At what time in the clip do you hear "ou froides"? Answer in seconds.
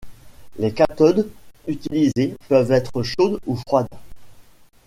3.45-3.97